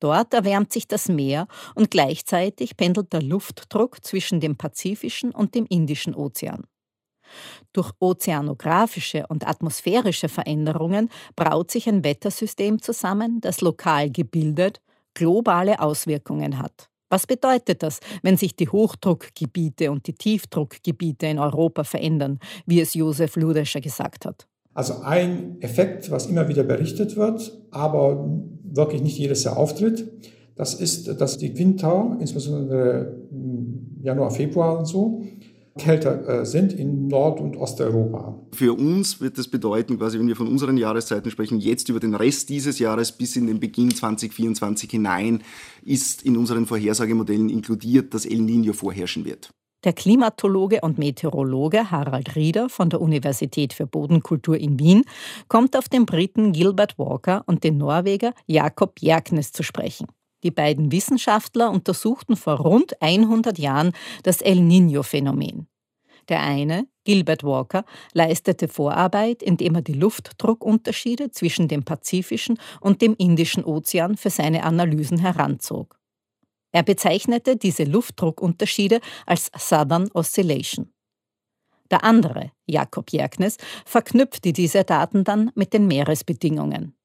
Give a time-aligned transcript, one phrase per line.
[0.00, 5.66] Dort erwärmt sich das Meer und gleichzeitig pendelt der Luftdruck zwischen dem Pazifischen und dem
[5.66, 6.64] Indischen Ozean.
[7.72, 14.80] Durch ozeanografische und atmosphärische Veränderungen braut sich ein Wettersystem zusammen, das lokal gebildet
[15.14, 16.90] globale Auswirkungen hat.
[17.08, 22.94] Was bedeutet das, wenn sich die Hochdruckgebiete und die Tiefdruckgebiete in Europa verändern, wie es
[22.94, 24.48] Josef Ludescher gesagt hat?
[24.72, 28.28] Also ein Effekt, was immer wieder berichtet wird, aber
[28.64, 30.10] wirklich nicht jedes Jahr auftritt,
[30.56, 33.16] das ist, dass die Winter, insbesondere
[34.02, 35.22] Januar, Februar und so,
[35.78, 38.38] kälter äh, sind in Nord- und Osteuropa.
[38.52, 42.14] Für uns wird das bedeuten, quasi, wenn wir von unseren Jahreszeiten sprechen, jetzt über den
[42.14, 45.42] Rest dieses Jahres bis in den Beginn 2024 hinein,
[45.84, 49.50] ist in unseren Vorhersagemodellen inkludiert, dass El Niño vorherrschen wird.
[49.84, 55.04] Der Klimatologe und Meteorologe Harald Rieder von der Universität für Bodenkultur in Wien
[55.48, 60.06] kommt auf den Briten Gilbert Walker und den Norweger Jakob Jerknes zu sprechen.
[60.44, 65.66] Die beiden Wissenschaftler untersuchten vor rund 100 Jahren das El Niño-Phänomen.
[66.28, 73.14] Der eine, Gilbert Walker, leistete Vorarbeit, indem er die Luftdruckunterschiede zwischen dem Pazifischen und dem
[73.16, 75.98] Indischen Ozean für seine Analysen heranzog.
[76.72, 80.92] Er bezeichnete diese Luftdruckunterschiede als Southern Oscillation.
[81.90, 86.96] Der andere, Jakob Jerknes, verknüpfte diese Daten dann mit den Meeresbedingungen.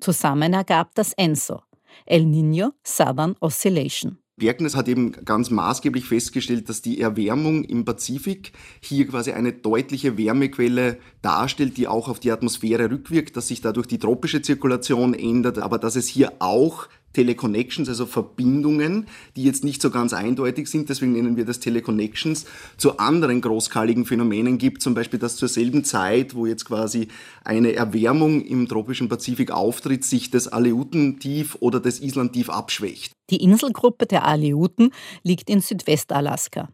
[0.00, 1.62] Zusammen ergab das ENSO,
[2.06, 4.18] El Niño Southern Oscillation.
[4.36, 10.18] Bergnes hat eben ganz maßgeblich festgestellt, dass die Erwärmung im Pazifik hier quasi eine deutliche
[10.18, 15.58] Wärmequelle darstellt, die auch auf die Atmosphäre rückwirkt, dass sich dadurch die tropische Zirkulation ändert,
[15.58, 20.90] aber dass es hier auch Teleconnections, also Verbindungen, die jetzt nicht so ganz eindeutig sind,
[20.90, 22.44] deswegen nennen wir das Teleconnections,
[22.76, 27.08] zu anderen großskaligen Phänomenen gibt, zum Beispiel, dass zur selben Zeit, wo jetzt quasi
[27.42, 33.12] eine Erwärmung im tropischen Pazifik auftritt, sich das Aleutentief oder das Islandtief abschwächt.
[33.30, 34.90] Die Inselgruppe der Aleuten
[35.22, 36.68] liegt in Südwestalaska.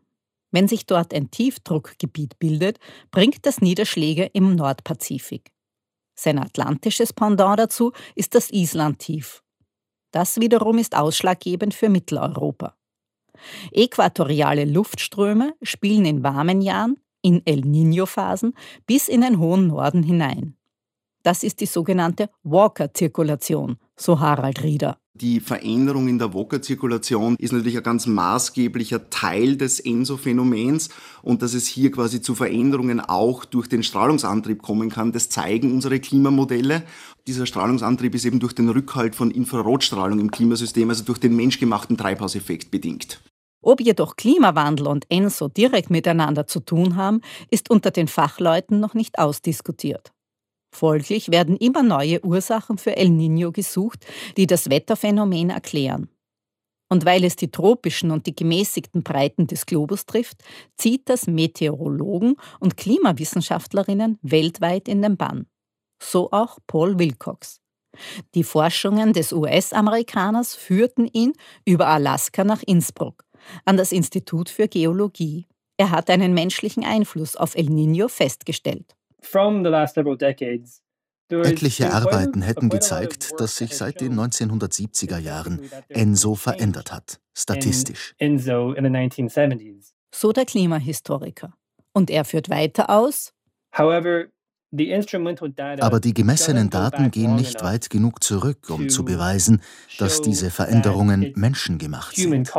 [0.51, 2.79] Wenn sich dort ein Tiefdruckgebiet bildet,
[3.13, 5.51] bringt das Niederschläge im Nordpazifik.
[6.19, 9.43] Sein atlantisches Pendant dazu ist das Islandtief.
[10.11, 12.75] Das wiederum ist ausschlaggebend für Mitteleuropa.
[13.73, 18.55] Äquatoriale Luftströme spielen in warmen Jahren, in El Niño-Phasen,
[18.87, 20.57] bis in den hohen Norden hinein.
[21.23, 24.97] Das ist die sogenannte Walker-Zirkulation, so Harald Rieder.
[25.13, 30.89] Die Veränderung in der Walker-Zirkulation ist natürlich ein ganz maßgeblicher Teil des ENSO-Phänomens
[31.21, 35.75] und dass es hier quasi zu Veränderungen auch durch den Strahlungsantrieb kommen kann, das zeigen
[35.75, 36.85] unsere Klimamodelle.
[37.31, 41.97] Dieser Strahlungsantrieb ist eben durch den Rückhalt von Infrarotstrahlung im Klimasystem, also durch den menschgemachten
[41.97, 43.21] Treibhauseffekt bedingt.
[43.63, 48.95] Ob jedoch Klimawandel und ENSO direkt miteinander zu tun haben, ist unter den Fachleuten noch
[48.95, 50.11] nicht ausdiskutiert.
[50.75, 54.05] Folglich werden immer neue Ursachen für El Niño gesucht,
[54.37, 56.09] die das Wetterphänomen erklären.
[56.89, 60.43] Und weil es die tropischen und die gemäßigten Breiten des Globus trifft,
[60.77, 65.47] zieht das Meteorologen und Klimawissenschaftlerinnen weltweit in den Bann.
[66.03, 67.61] So auch Paul Wilcox.
[68.35, 71.33] Die Forschungen des US-Amerikaners führten ihn
[71.65, 73.25] über Alaska nach Innsbruck,
[73.65, 75.47] an das Institut für Geologie.
[75.77, 78.97] Er hat einen menschlichen Einfluss auf El Niño festgestellt.
[81.31, 88.15] Etliche Arbeiten hätten gezeigt, dass sich seit den 1970er Jahren ENSO verändert hat, statistisch.
[90.13, 91.53] So der Klimahistoriker.
[91.93, 93.33] Und er führt weiter aus.
[94.73, 99.63] Aber die gemessenen Daten gehen nicht weit genug zurück, um zu beweisen,
[99.99, 102.53] dass diese Veränderungen menschengemacht sind.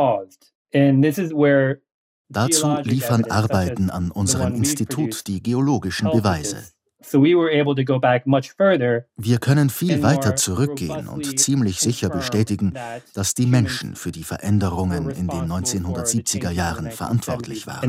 [2.28, 6.64] Dazu liefern Arbeiten an unserem Institut die geologischen Beweise.
[9.16, 12.74] Wir können viel weiter zurückgehen und ziemlich sicher bestätigen,
[13.12, 17.82] dass die Menschen für die Veränderungen in den 1970er Jahren verantwortlich waren.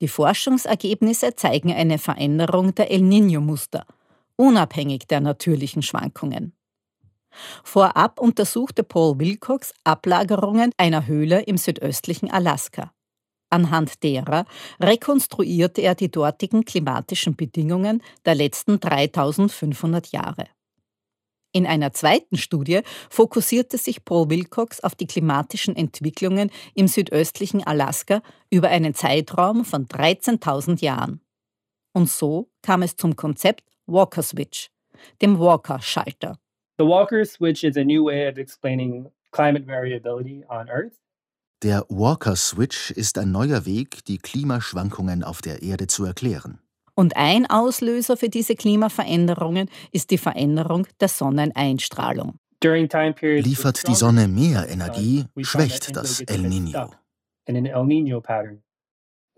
[0.00, 3.86] Die Forschungsergebnisse zeigen eine Veränderung der El Niño-Muster,
[4.36, 6.52] unabhängig der natürlichen Schwankungen.
[7.64, 12.92] Vorab untersuchte Paul Wilcox Ablagerungen einer Höhle im südöstlichen Alaska.
[13.48, 14.44] Anhand derer
[14.80, 20.46] rekonstruierte er die dortigen klimatischen Bedingungen der letzten 3500 Jahre.
[21.56, 28.20] In einer zweiten Studie fokussierte sich Paul Wilcox auf die klimatischen Entwicklungen im südöstlichen Alaska
[28.50, 31.22] über einen Zeitraum von 13.000 Jahren.
[31.94, 34.68] Und so kam es zum Konzept Walker Switch,
[35.22, 36.38] dem Walker-Schalter.
[36.76, 41.00] The Walker Switch is a new way of explaining climate variability on Earth.
[41.62, 46.58] Der Walker Switch ist ein neuer Weg, die Klimaschwankungen auf der Erde zu erklären.
[46.96, 52.38] Und ein Auslöser für diese Klimaveränderungen ist die Veränderung der Sonneneinstrahlung.
[52.64, 56.90] Liefert die Sonne mehr Energie, schwächt das El Niño.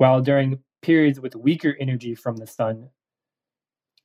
[0.01, 2.91] While during periods with weaker energy from the sun,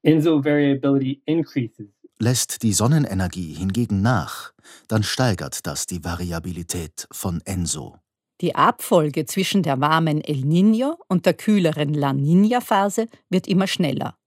[0.03, 1.93] ENSO variability increases.
[2.19, 4.53] Lässt die Sonnenenergie hingegen nach,
[4.87, 7.99] dann steigert das die Variabilität von ENSO.
[8.41, 14.17] Die Abfolge zwischen der warmen El Niño und der kühleren La Niña-Phase wird immer schneller.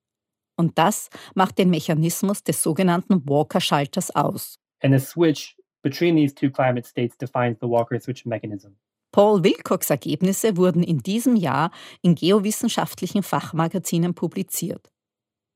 [0.57, 4.59] Und das macht den Mechanismus des sogenannten Walker-Schalters aus.
[4.81, 8.77] And the switch between these two climate states defines the Walker-Switch mechanism.
[9.13, 11.71] Paul Wilcox Ergebnisse wurden in diesem Jahr
[12.03, 14.93] in geowissenschaftlichen Fachmagazinen publiziert.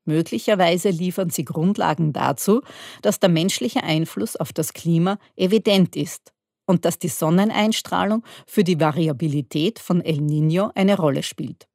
[0.07, 2.63] Möglicherweise liefern sie Grundlagen dazu,
[3.03, 6.33] dass der menschliche Einfluss auf das Klima evident ist
[6.71, 11.69] und dass die Sonneneinstrahlung für die Variabilität von El Niño eine Rolle spielt.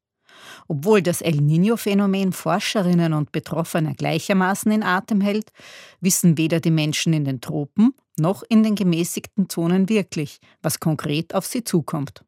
[0.67, 5.51] Obwohl das El Niño-Phänomen Forscherinnen und Betroffene gleichermaßen in Atem hält,
[5.99, 11.35] wissen weder die Menschen in den Tropen noch in den gemäßigten Zonen wirklich, was konkret
[11.35, 12.23] auf sie zukommt.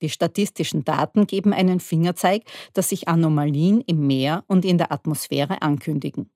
[0.00, 2.42] Die statistischen Daten geben einen Fingerzeig,
[2.72, 6.30] dass sich Anomalien im Meer und in der Atmosphäre ankündigen.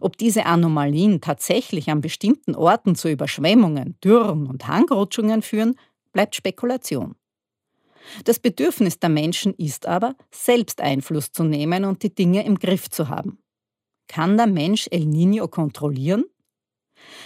[0.00, 5.76] Ob diese Anomalien tatsächlich an bestimmten Orten zu Überschwemmungen, Dürren und Hangrutschungen führen,
[6.12, 7.14] bleibt Spekulation.
[8.24, 12.88] Das Bedürfnis der Menschen ist aber, selbst Einfluss zu nehmen und die Dinge im Griff
[12.88, 13.38] zu haben.
[14.08, 16.24] Kann der Mensch El Niño kontrollieren?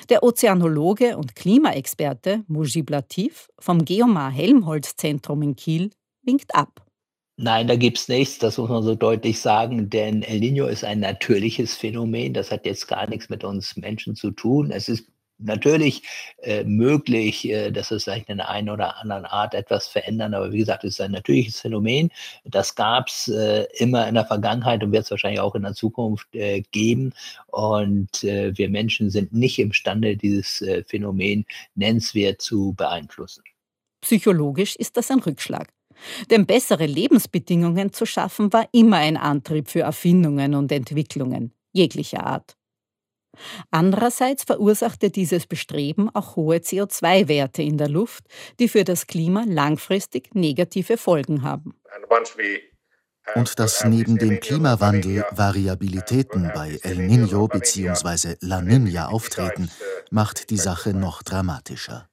[0.08, 5.90] Der Ozeanologe und Klimaexperte Mujib Latif vom Geomar Helmholtz Zentrum in Kiel
[6.22, 6.81] winkt ab.
[7.44, 10.84] Nein, da gibt es nichts, das muss man so deutlich sagen, denn El Niño ist
[10.84, 14.70] ein natürliches Phänomen, das hat jetzt gar nichts mit uns Menschen zu tun.
[14.70, 15.08] Es ist
[15.38, 16.04] natürlich
[16.42, 20.52] äh, möglich, äh, dass es vielleicht in der einen oder anderen Art etwas verändern, aber
[20.52, 22.10] wie gesagt, es ist ein natürliches Phänomen.
[22.44, 25.74] Das gab es äh, immer in der Vergangenheit und wird es wahrscheinlich auch in der
[25.74, 27.12] Zukunft äh, geben.
[27.48, 33.42] Und äh, wir Menschen sind nicht imstande, dieses äh, Phänomen nennenswert zu beeinflussen.
[34.00, 35.72] Psychologisch ist das ein Rückschlag.
[36.30, 42.56] Denn bessere Lebensbedingungen zu schaffen war immer ein Antrieb für Erfindungen und Entwicklungen jeglicher Art.
[43.70, 48.24] Andererseits verursachte dieses Bestreben auch hohe CO2-Werte in der Luft,
[48.60, 51.74] die für das Klima langfristig negative Folgen haben.
[53.34, 58.36] Und dass neben dem Klimawandel Variabilitäten bei El Niño bzw.
[58.40, 59.70] La Niña auftreten,
[60.10, 62.08] macht die Sache noch dramatischer.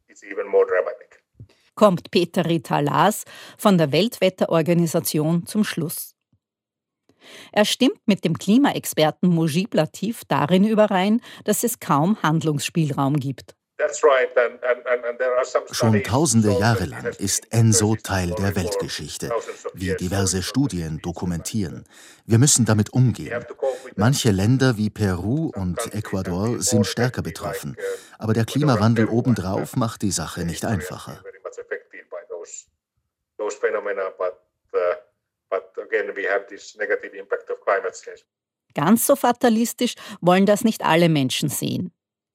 [1.80, 3.24] Kommt Peter Ritalas
[3.58, 6.14] von der Weltwetterorganisation zum Schluss.
[7.54, 13.56] Er stimmt mit dem Klimaexperten Mujib Latif darin überein, dass es kaum Handlungsspielraum gibt.
[15.72, 19.32] Schon tausende Jahre lang ist Enso Teil der Weltgeschichte,
[19.74, 21.86] wie diverse Studien dokumentieren.
[22.26, 23.46] Wir müssen damit umgehen.
[23.96, 27.78] Manche Länder wie Peru und Ecuador sind stärker betroffen,
[28.18, 31.22] aber der Klimawandel obendrauf macht die Sache nicht einfacher.
[38.76, 41.92] Ganz so fatalistisch wollen das nicht alle Menschen sehen.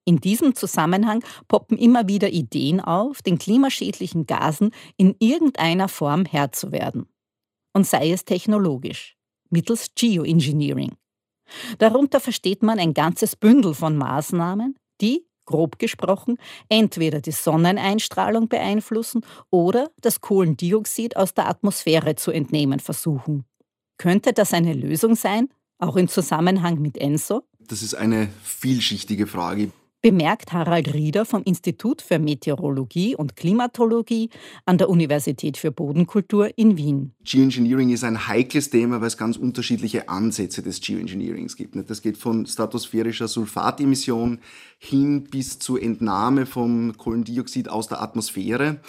[0.06, 6.52] In diesem Zusammenhang poppen immer wieder Ideen auf, den klimaschädlichen Gasen in irgendeiner Form Herr
[6.52, 7.08] zu werden.
[7.72, 9.16] Und sei es technologisch,
[9.50, 10.96] mittels Geoengineering.
[11.78, 19.24] Darunter versteht man ein ganzes Bündel von Maßnahmen, die, grob gesprochen, entweder die Sonneneinstrahlung beeinflussen
[19.50, 23.44] oder das Kohlendioxid aus der Atmosphäre zu entnehmen versuchen.
[23.98, 25.48] Könnte das eine Lösung sein,
[25.78, 27.42] auch im Zusammenhang mit ENSO?
[27.60, 29.70] Das ist eine vielschichtige Frage
[30.04, 34.28] bemerkt Harald Rieder vom Institut für Meteorologie und Klimatologie
[34.66, 37.14] an der Universität für Bodenkultur in Wien.
[37.24, 41.74] Geoengineering ist ein heikles Thema, weil es ganz unterschiedliche Ansätze des Geoengineerings gibt.
[41.88, 44.40] Das geht von stratosphärischer Sulfatemission
[44.76, 48.80] hin bis zur Entnahme von Kohlendioxid aus der Atmosphäre.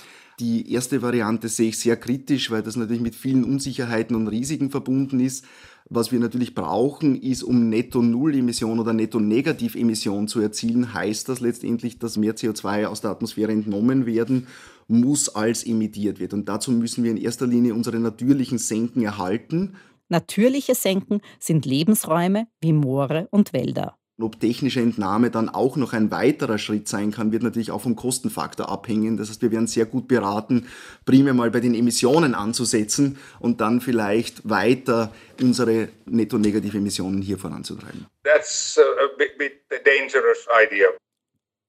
[0.41, 4.69] Die erste Variante sehe ich sehr kritisch, weil das natürlich mit vielen Unsicherheiten und Risiken
[4.69, 5.45] verbunden ist.
[5.87, 12.17] Was wir natürlich brauchen, ist, um Netto-Null-Emission oder Netto-Negativ-Emission zu erzielen, heißt das letztendlich, dass
[12.17, 14.47] mehr CO2 aus der Atmosphäre entnommen werden
[14.87, 16.33] muss, als emittiert wird.
[16.33, 19.75] Und dazu müssen wir in erster Linie unsere natürlichen Senken erhalten.
[20.09, 23.95] Natürliche Senken sind Lebensräume wie Moore und Wälder.
[24.17, 27.97] Ob technische Entnahme dann auch noch ein weiterer Schritt sein kann, wird natürlich auch vom
[27.97, 29.17] Kostenfaktor abhängen.
[29.17, 30.67] Das heißt, wir werden sehr gut beraten,
[31.03, 38.05] primär mal bei den Emissionen anzusetzen und dann vielleicht weiter unsere netto-negative Emissionen hier voranzutreiben.
[38.23, 40.87] That's a bit dangerous idea.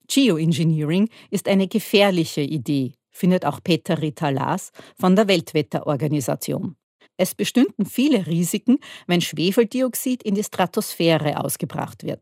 [0.07, 6.77] Geoengineering ist eine gefährliche Idee, findet auch Peter Ritalas von der Weltwetterorganisation.
[7.17, 12.21] Es bestünden viele Risiken, wenn Schwefeldioxid in die Stratosphäre ausgebracht wird.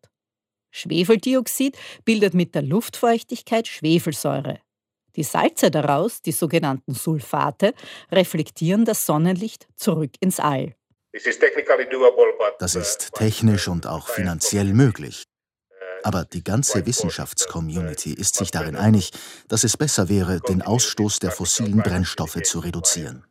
[0.74, 4.58] Schwefeldioxid bildet mit der Luftfeuchtigkeit Schwefelsäure.
[5.14, 7.74] Die Salze daraus, die sogenannten Sulfate,
[8.10, 10.74] reflektieren das Sonnenlicht zurück ins All.
[12.58, 15.22] Das ist uh, technisch und auch finanziell möglich.
[15.70, 19.12] Uh, Aber die ganze Wissenschaftscommunity ist sich darin einig,
[19.46, 23.24] dass es besser wäre, den Ausstoß der fossilen Brennstoffe zu reduzieren.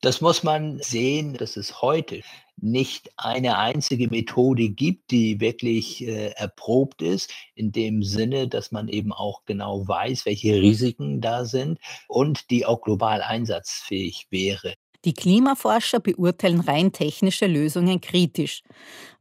[0.00, 2.22] Das muss man sehen, dass es heute
[2.56, 8.88] nicht eine einzige Methode gibt, die wirklich äh, erprobt ist, in dem Sinne, dass man
[8.88, 11.78] eben auch genau weiß, welche Risiken da sind
[12.08, 14.74] und die auch global einsatzfähig wäre.
[15.04, 18.62] Die Klimaforscher beurteilen rein technische Lösungen kritisch,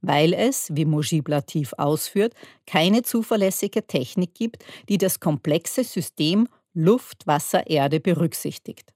[0.02, 2.36] weil es, wie Mojib Latif ausführt,
[2.68, 8.94] keine zuverlässige Technik gibt, die das komplexe System Luft, Wasser, Erde berücksichtigt.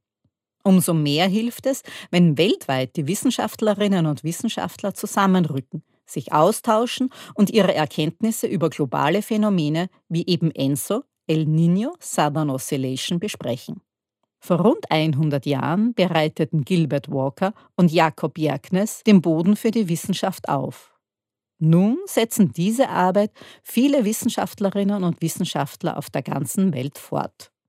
[0.68, 7.76] Umso mehr hilft es, wenn weltweit die Wissenschaftlerinnen und Wissenschaftler zusammenrücken, sich austauschen und ihre
[7.76, 13.82] Erkenntnisse über globale Phänomene wie eben ENSO, El Niño, Southern Oscillation besprechen.
[14.40, 20.50] Vor rund 100 Jahren bereiteten Gilbert Walker und Jakob Jerknes den Boden für die Wissenschaft
[20.50, 20.96] auf.
[21.60, 23.32] Nun setzen diese Arbeit
[23.62, 27.52] viele Wissenschaftlerinnen und Wissenschaftler auf der ganzen Welt fort.